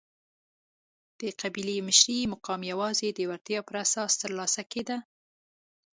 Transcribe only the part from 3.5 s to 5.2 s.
پر اساس ترلاسه کېده.